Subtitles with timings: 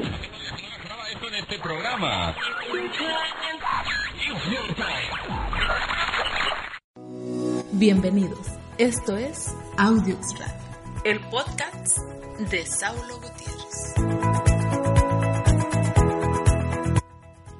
[0.00, 0.30] este.
[7.72, 8.46] Bienvenidos.
[8.78, 10.46] Esto es Audio Extra,
[11.04, 11.98] el podcast
[12.50, 13.59] de Saulo Gutiérrez.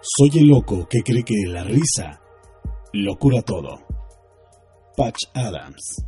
[0.00, 2.22] Soy el loco que cree que la risa
[3.02, 3.80] lo cura todo.
[4.96, 6.04] Patch Adams.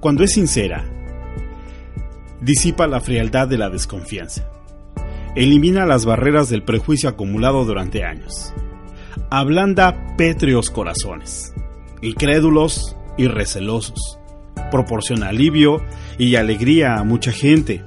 [0.00, 0.84] Cuando es sincera,
[2.40, 4.48] disipa la frialdad de la desconfianza
[5.36, 8.52] elimina las barreras del prejuicio acumulado durante años.
[9.30, 11.54] Ablanda pétreos corazones,
[12.02, 14.18] incrédulos y recelosos.
[14.70, 15.82] Proporciona alivio
[16.18, 17.84] y alegría a mucha gente.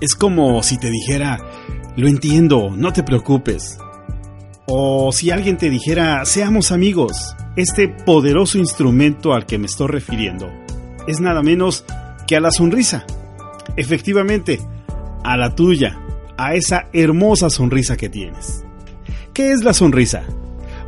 [0.00, 1.38] Es como si te dijera,
[1.96, 3.78] lo entiendo, no te preocupes.
[4.66, 7.34] O si alguien te dijera, seamos amigos.
[7.56, 10.48] Este poderoso instrumento al que me estoy refiriendo
[11.06, 11.84] es nada menos
[12.26, 13.04] que a la sonrisa.
[13.76, 14.60] Efectivamente,
[15.24, 15.98] a la tuya,
[16.38, 18.64] a esa hermosa sonrisa que tienes.
[19.34, 20.24] ¿Qué es la sonrisa?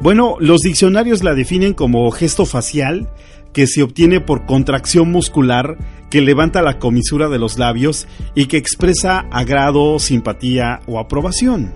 [0.00, 3.10] Bueno, los diccionarios la definen como gesto facial
[3.52, 5.76] que se obtiene por contracción muscular
[6.08, 11.74] que levanta la comisura de los labios y que expresa agrado, simpatía o aprobación.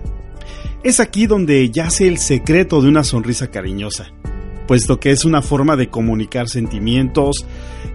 [0.83, 4.11] Es aquí donde yace el secreto de una sonrisa cariñosa,
[4.67, 7.45] puesto que es una forma de comunicar sentimientos,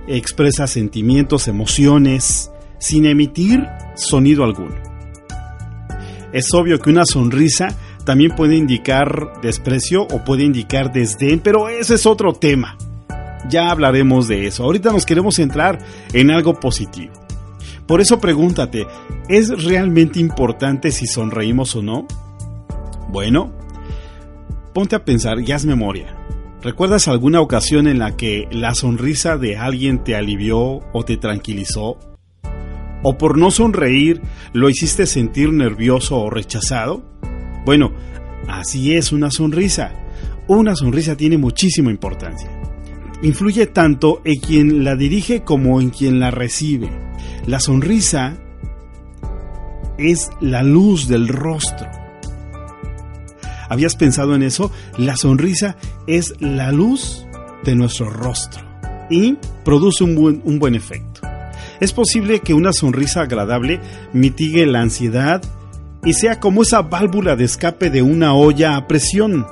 [0.07, 4.90] expresa sentimientos, emociones, sin emitir sonido alguno.
[6.33, 11.95] Es obvio que una sonrisa también puede indicar desprecio o puede indicar desdén, pero ese
[11.95, 12.77] es otro tema.
[13.49, 14.65] Ya hablaremos de eso.
[14.65, 15.79] Ahorita nos queremos centrar
[16.13, 17.13] en algo positivo.
[17.87, 18.87] Por eso pregúntate,
[19.29, 22.07] ¿es realmente importante si sonreímos o no?
[23.09, 23.51] Bueno,
[24.73, 26.17] ponte a pensar y haz memoria.
[26.63, 31.99] ¿Recuerdas alguna ocasión en la que la sonrisa de alguien te alivió o te tranquilizó
[33.03, 34.21] o por no sonreír
[34.53, 37.03] lo hiciste sentir nervioso o rechazado?
[37.65, 37.93] Bueno,
[38.49, 39.93] así es una sonrisa.
[40.49, 42.51] Una sonrisa tiene muchísima importancia.
[43.23, 46.91] Influye tanto en quien la dirige como en quien la recibe.
[47.47, 48.39] La sonrisa
[49.99, 51.89] es la luz del rostro.
[53.69, 54.73] ¿Habías pensado en eso?
[54.97, 57.27] La sonrisa es la luz
[57.65, 58.65] de nuestro rostro
[59.11, 61.10] y produce un buen, un buen efecto.
[61.81, 63.81] Es posible que una sonrisa agradable
[64.13, 65.43] mitigue la ansiedad
[66.05, 69.47] y sea como esa válvula de escape de una olla a presión.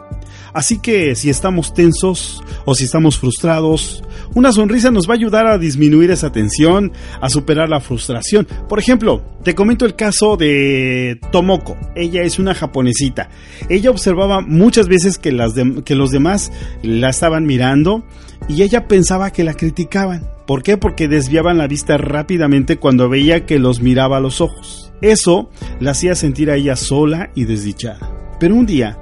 [0.53, 4.03] Así que si estamos tensos o si estamos frustrados,
[4.35, 8.47] una sonrisa nos va a ayudar a disminuir esa tensión, a superar la frustración.
[8.69, 11.77] Por ejemplo, te comento el caso de Tomoko.
[11.95, 13.31] Ella es una japonesita.
[13.69, 15.53] Ella observaba muchas veces que, las
[15.85, 16.51] que los demás
[16.83, 18.05] la estaban mirando
[18.49, 20.38] y ella pensaba que la criticaban.
[20.49, 20.79] ¿Por qué?
[20.79, 24.91] Porque desviaban la vista rápidamente cuando veía que los miraba a los ojos.
[25.03, 28.11] Eso la hacía sentir a ella sola y desdichada.
[28.41, 28.97] Pero un día,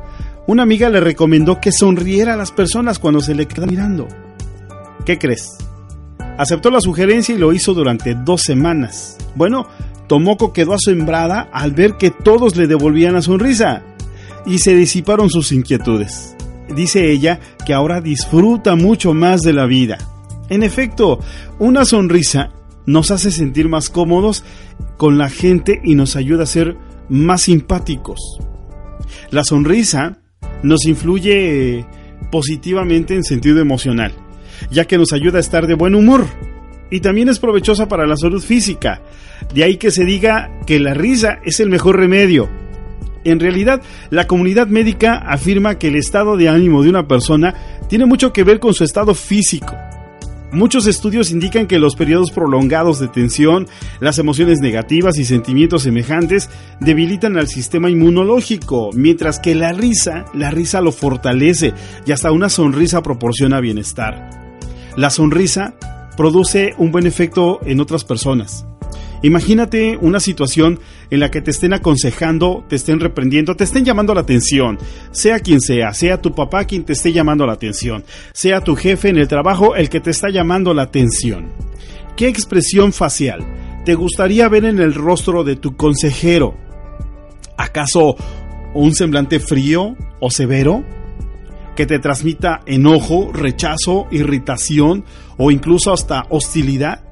[0.48, 4.08] una amiga le recomendó que sonriera a las personas cuando se le queda mirando.
[5.04, 5.56] ¿Qué crees?
[6.36, 9.16] Aceptó la sugerencia y lo hizo durante dos semanas.
[9.36, 9.68] Bueno,
[10.08, 13.84] Tomoko quedó asombrada al ver que todos le devolvían la sonrisa
[14.46, 16.36] y se disiparon sus inquietudes.
[16.74, 19.98] Dice ella que ahora disfruta mucho más de la vida
[20.48, 21.18] en efecto,
[21.58, 22.50] una sonrisa
[22.86, 24.44] nos hace sentir más cómodos
[24.96, 26.76] con la gente y nos ayuda a ser
[27.08, 28.20] más simpáticos.
[29.30, 30.18] La sonrisa
[30.62, 31.84] nos influye
[32.30, 34.12] positivamente en sentido emocional,
[34.70, 36.26] ya que nos ayuda a estar de buen humor
[36.90, 39.02] y también es provechosa para la salud física.
[39.54, 42.48] De ahí que se diga que la risa es el mejor remedio.
[43.24, 47.54] En realidad, la comunidad médica afirma que el estado de ánimo de una persona
[47.88, 49.74] tiene mucho que ver con su estado físico.
[50.56, 53.68] Muchos estudios indican que los periodos prolongados de tensión,
[54.00, 56.48] las emociones negativas y sentimientos semejantes
[56.80, 61.74] debilitan al sistema inmunológico, mientras que la risa, la risa lo fortalece
[62.06, 64.30] y hasta una sonrisa proporciona bienestar.
[64.96, 65.74] La sonrisa
[66.16, 68.64] produce un buen efecto en otras personas.
[69.26, 70.78] Imagínate una situación
[71.10, 74.78] en la que te estén aconsejando, te estén reprendiendo, te estén llamando la atención,
[75.10, 79.08] sea quien sea, sea tu papá quien te esté llamando la atención, sea tu jefe
[79.08, 81.48] en el trabajo el que te está llamando la atención.
[82.16, 83.44] ¿Qué expresión facial
[83.84, 86.56] te gustaría ver en el rostro de tu consejero?
[87.56, 88.14] ¿Acaso
[88.74, 90.84] un semblante frío o severo?
[91.74, 95.04] que te transmita enojo, rechazo, irritación
[95.36, 97.05] o incluso hasta hostilidad?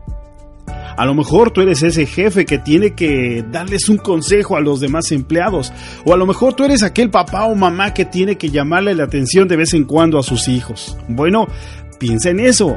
[0.96, 4.80] A lo mejor tú eres ese jefe que tiene que darles un consejo a los
[4.80, 5.72] demás empleados.
[6.04, 9.04] O a lo mejor tú eres aquel papá o mamá que tiene que llamarle la
[9.04, 10.96] atención de vez en cuando a sus hijos.
[11.08, 11.46] Bueno,
[11.98, 12.76] piensa en eso.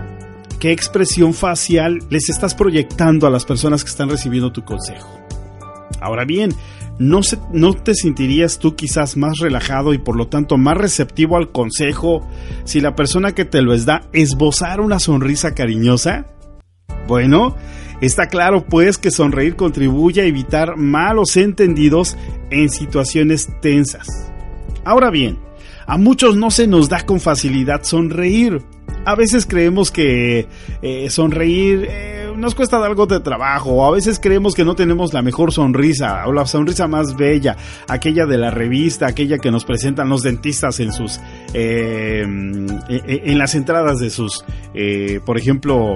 [0.59, 5.07] ¿Qué expresión facial les estás proyectando a las personas que están recibiendo tu consejo?
[6.01, 6.51] Ahora bien,
[6.97, 7.19] ¿no,
[7.53, 12.27] ¿no te sentirías tú quizás más relajado y por lo tanto más receptivo al consejo
[12.63, 16.25] si la persona que te lo da esbozara una sonrisa cariñosa?
[17.07, 17.55] Bueno,
[18.01, 22.17] está claro pues que sonreír contribuye a evitar malos entendidos
[22.49, 24.07] en situaciones tensas.
[24.83, 25.39] Ahora bien,
[25.85, 28.61] a muchos no se nos da con facilidad sonreír.
[29.05, 30.47] A veces creemos que
[30.81, 33.85] eh, sonreír eh, nos cuesta algo de trabajo.
[33.85, 37.55] A veces creemos que no tenemos la mejor sonrisa o la sonrisa más bella,
[37.87, 41.21] aquella de la revista, aquella que nos presentan los dentistas en sus,
[41.53, 44.43] eh, en las entradas de sus,
[45.25, 45.95] por ejemplo,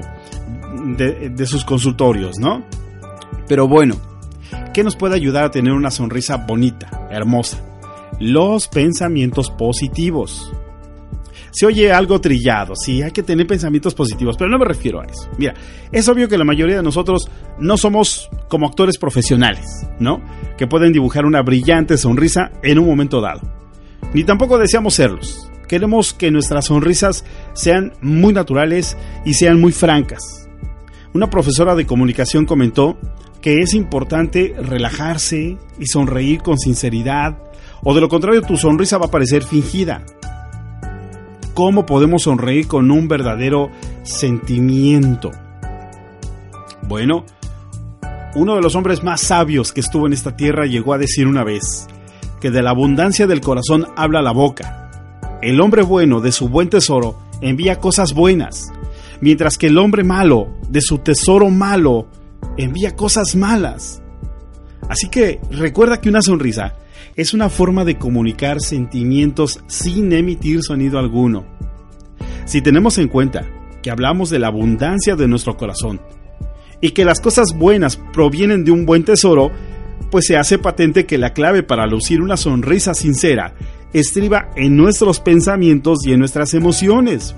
[0.82, 2.64] de, sus consultorios, ¿no?
[3.48, 3.96] Pero bueno,
[4.74, 7.64] ¿qué nos puede ayudar a tener una sonrisa bonita, hermosa?
[8.20, 10.52] Los pensamientos positivos.
[11.52, 15.06] Se oye algo trillado, sí, hay que tener pensamientos positivos, pero no me refiero a
[15.06, 15.30] eso.
[15.38, 15.54] Mira,
[15.92, 17.30] es obvio que la mayoría de nosotros
[17.60, 19.66] no somos como actores profesionales,
[20.00, 20.22] ¿no?
[20.58, 23.42] Que pueden dibujar una brillante sonrisa en un momento dado.
[24.14, 25.50] Ni tampoco deseamos serlos.
[25.68, 30.41] Queremos que nuestras sonrisas sean muy naturales y sean muy francas
[31.14, 32.98] una profesora de comunicación comentó
[33.42, 37.38] que es importante relajarse y sonreír con sinceridad,
[37.84, 40.06] o de lo contrario tu sonrisa va a parecer fingida.
[41.54, 43.70] ¿Cómo podemos sonreír con un verdadero
[44.04, 45.32] sentimiento?
[46.88, 47.26] Bueno,
[48.36, 51.44] uno de los hombres más sabios que estuvo en esta tierra llegó a decir una
[51.44, 51.88] vez
[52.40, 54.90] que de la abundancia del corazón habla la boca.
[55.42, 58.72] El hombre bueno de su buen tesoro envía cosas buenas,
[59.22, 62.08] mientras que el hombre malo, de su tesoro malo,
[62.58, 64.02] envía cosas malas.
[64.90, 66.76] Así que recuerda que una sonrisa
[67.16, 71.46] es una forma de comunicar sentimientos sin emitir sonido alguno.
[72.46, 73.48] Si tenemos en cuenta
[73.82, 76.02] que hablamos de la abundancia de nuestro corazón
[76.82, 79.52] y que las cosas buenas provienen de un buen tesoro,
[80.10, 83.54] pues se hace patente que la clave para lucir una sonrisa sincera
[83.94, 87.36] estriba en nuestros pensamientos y en nuestras emociones.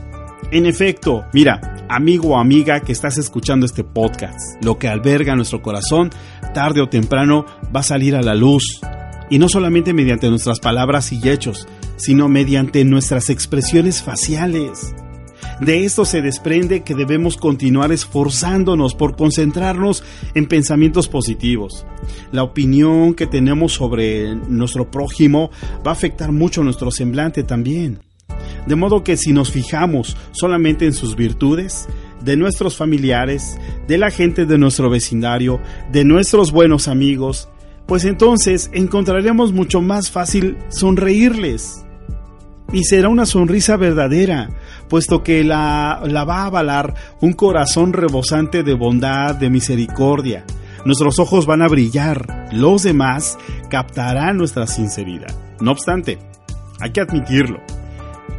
[0.52, 5.62] En efecto, mira, amigo o amiga que estás escuchando este podcast, lo que alberga nuestro
[5.62, 6.12] corazón,
[6.54, 7.46] tarde o temprano
[7.76, 8.82] va a salir a la luz.
[9.30, 14.94] Y no solamente mediante nuestras palabras y hechos, sino mediante nuestras expresiones faciales.
[15.60, 20.04] De esto se desprende que debemos continuar esforzándonos por concentrarnos
[20.34, 21.86] en pensamientos positivos.
[22.32, 25.52] La opinión que tenemos sobre nuestro prójimo
[25.86, 28.00] va a afectar mucho nuestro semblante también.
[28.68, 31.88] De modo que si nos fijamos solamente en sus virtudes,
[32.24, 33.58] de nuestros familiares,
[33.88, 35.60] de la gente de nuestro vecindario,
[35.92, 37.50] de nuestros buenos amigos,
[37.86, 41.86] pues entonces encontraremos mucho más fácil sonreírles.
[42.72, 44.50] Y será una sonrisa verdadera,
[44.88, 50.46] puesto que la, la va a avalar un corazón rebosante de bondad, de misericordia.
[50.86, 53.38] Nuestros ojos van a brillar, los demás
[53.70, 55.36] captarán nuestra sinceridad.
[55.60, 56.18] No obstante,
[56.80, 57.60] hay que admitirlo,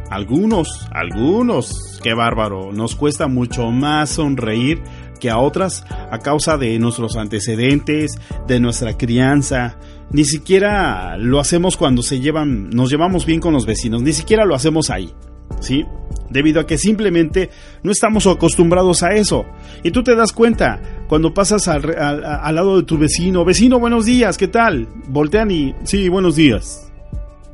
[0.09, 4.81] algunos, algunos, qué bárbaro, nos cuesta mucho más sonreír
[5.19, 9.77] que a otras a causa de nuestros antecedentes, de nuestra crianza.
[10.11, 14.45] Ni siquiera lo hacemos cuando se llevan, nos llevamos bien con los vecinos, ni siquiera
[14.45, 15.11] lo hacemos ahí,
[15.59, 15.85] ¿sí?
[16.29, 17.49] Debido a que simplemente
[17.83, 19.45] no estamos acostumbrados a eso.
[19.83, 24.05] Y tú te das cuenta cuando pasas al, al lado de tu vecino, vecino, buenos
[24.05, 24.87] días, ¿qué tal?
[25.07, 26.84] Voltean y, sí, buenos días.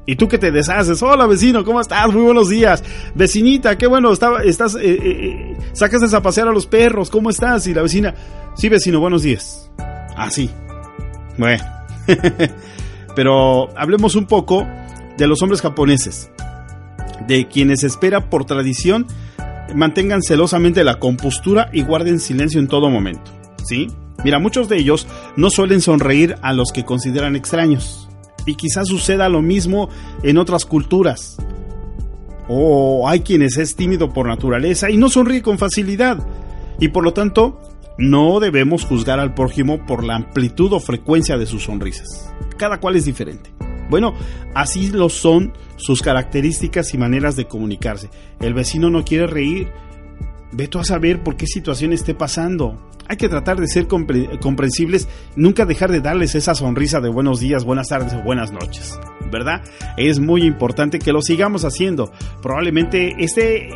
[0.05, 2.11] Y tú que te deshaces, hola vecino, ¿cómo estás?
[2.11, 2.83] Muy buenos días.
[3.13, 7.67] Vecinita, qué bueno, estás, eh, eh, eh, sacas a pasear a los perros, ¿cómo estás?
[7.67, 8.15] Y la vecina,
[8.55, 9.69] sí vecino, buenos días.
[10.15, 10.49] Ah, sí.
[11.37, 11.63] Bueno.
[13.15, 14.67] Pero hablemos un poco
[15.17, 16.31] de los hombres japoneses,
[17.27, 19.05] de quienes espera por tradición
[19.75, 23.31] mantengan celosamente la compostura y guarden silencio en todo momento.
[23.63, 23.87] ¿Sí?
[24.23, 28.00] Mira, muchos de ellos no suelen sonreír a los que consideran extraños
[28.45, 29.89] y quizás suceda lo mismo
[30.23, 31.37] en otras culturas.
[32.47, 36.25] O hay quienes es tímido por naturaleza y no sonríe con facilidad.
[36.79, 37.61] Y por lo tanto,
[37.97, 42.33] no debemos juzgar al prójimo por la amplitud o frecuencia de sus sonrisas.
[42.57, 43.51] Cada cual es diferente.
[43.89, 44.13] Bueno,
[44.55, 48.09] así lo son sus características y maneras de comunicarse.
[48.39, 49.69] El vecino no quiere reír.
[50.51, 52.77] Ve tú a saber por qué situación esté pasando.
[53.07, 57.65] Hay que tratar de ser comprensibles, nunca dejar de darles esa sonrisa de buenos días,
[57.65, 58.99] buenas tardes o buenas noches.
[59.31, 59.61] ¿Verdad?
[59.97, 62.11] Es muy importante que lo sigamos haciendo.
[62.41, 63.69] Probablemente esté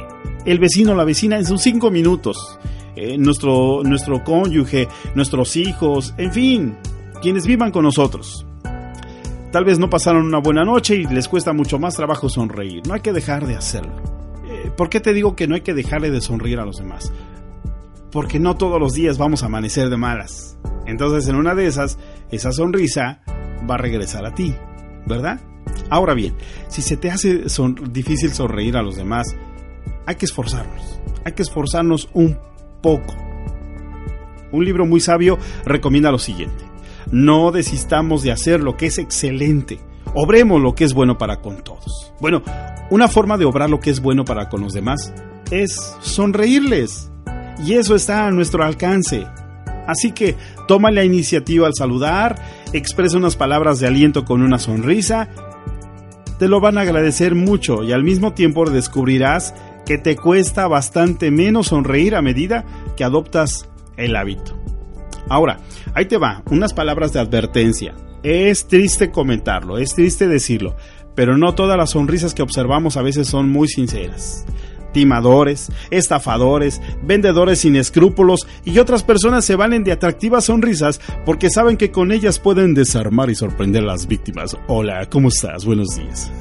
[0.45, 2.59] el vecino o la vecina en sus cinco minutos.
[2.95, 6.77] Eh, nuestro, nuestro cónyuge, nuestros hijos, en fin,
[7.21, 8.45] quienes vivan con nosotros.
[9.51, 12.83] Tal vez no pasaron una buena noche y les cuesta mucho más trabajo sonreír.
[12.87, 14.14] No hay que dejar de hacerlo.
[14.77, 17.13] ¿Por qué te digo que no hay que dejarle de sonreír a los demás?
[18.11, 20.57] Porque no todos los días vamos a amanecer de malas.
[20.85, 21.97] Entonces en una de esas,
[22.31, 23.21] esa sonrisa
[23.69, 24.53] va a regresar a ti,
[25.05, 25.41] ¿verdad?
[25.89, 26.35] Ahora bien,
[26.67, 27.43] si se te hace
[27.89, 29.35] difícil sonreír a los demás,
[30.05, 30.99] hay que esforzarnos.
[31.23, 32.37] Hay que esforzarnos un
[32.81, 33.15] poco.
[34.51, 36.63] Un libro muy sabio recomienda lo siguiente.
[37.11, 39.79] No desistamos de hacer lo que es excelente.
[40.15, 42.13] Obremos lo que es bueno para con todos.
[42.21, 42.41] Bueno,
[42.89, 45.13] una forma de obrar lo que es bueno para con los demás
[45.51, 47.11] es sonreírles.
[47.65, 49.27] Y eso está a nuestro alcance.
[49.87, 50.35] Así que
[50.67, 52.41] toma la iniciativa al saludar,
[52.73, 55.29] expresa unas palabras de aliento con una sonrisa.
[56.39, 59.53] Te lo van a agradecer mucho y al mismo tiempo descubrirás
[59.85, 62.65] que te cuesta bastante menos sonreír a medida
[62.97, 64.57] que adoptas el hábito.
[65.29, 65.59] Ahora,
[65.93, 67.95] ahí te va, unas palabras de advertencia.
[68.25, 70.75] Es triste comentarlo, es triste decirlo,
[71.13, 74.47] pero no todas las sonrisas que observamos a veces son muy sinceras.
[74.93, 81.77] Timadores, estafadores, vendedores sin escrúpulos y otras personas se valen de atractivas sonrisas porque saben
[81.77, 84.57] que con ellas pueden desarmar y sorprender a las víctimas.
[84.67, 85.63] Hola, ¿cómo estás?
[85.63, 86.31] Buenos días.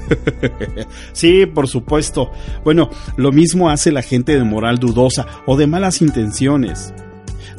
[1.12, 2.31] sí, por supuesto.
[2.64, 2.88] Bueno,
[3.19, 6.95] lo mismo hace la gente de moral dudosa o de malas intenciones.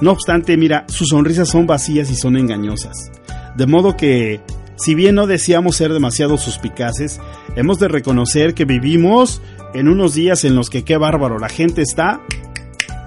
[0.01, 3.11] No obstante, mira, sus sonrisas son vacías y son engañosas.
[3.55, 4.41] De modo que,
[4.75, 7.19] si bien no deseamos ser demasiado suspicaces,
[7.55, 9.41] hemos de reconocer que vivimos
[9.73, 12.21] en unos días en los que qué bárbaro, la gente está,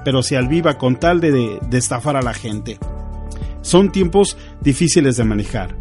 [0.05, 2.79] pero se alviva con tal de, de estafar a la gente.
[3.61, 5.77] Son tiempos difíciles de manejar.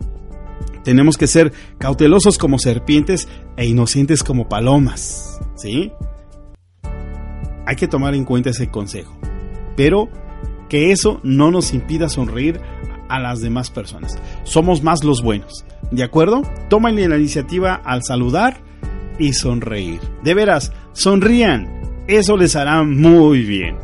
[0.83, 5.91] Tenemos que ser cautelosos como serpientes e inocentes como palomas, ¿sí?
[7.65, 9.17] Hay que tomar en cuenta ese consejo.
[9.75, 10.09] Pero
[10.69, 12.59] que eso no nos impida sonreír
[13.10, 14.18] a las demás personas.
[14.44, 15.66] Somos más los buenos.
[15.92, 16.42] ¿De acuerdo?
[16.70, 18.58] Tómenle la iniciativa al saludar
[19.20, 20.00] y sonreír.
[20.24, 22.06] De veras, sonrían.
[22.08, 23.78] Eso les hará muy bien.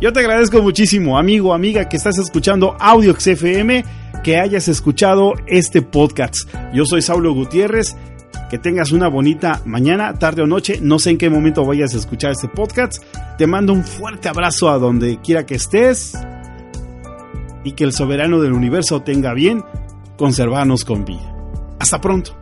[0.00, 3.84] Yo te agradezco muchísimo, amigo, amiga, que estás escuchando Audio XFM,
[4.22, 6.36] que hayas escuchado este podcast.
[6.72, 7.96] Yo soy Saulo Gutiérrez.
[8.50, 10.78] Que tengas una bonita mañana, tarde o noche.
[10.80, 13.02] No sé en qué momento vayas a escuchar este podcast.
[13.36, 16.16] Te mando un fuerte abrazo a donde quiera que estés
[17.64, 19.64] y que el soberano del universo tenga bien
[20.16, 21.34] conservarnos con vida.
[21.78, 22.37] Hasta pronto.